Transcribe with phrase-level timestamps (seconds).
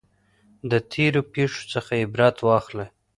[0.71, 2.87] د تیرو پیښو څخه عبرت واخلئ.